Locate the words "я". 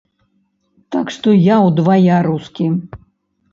1.49-1.59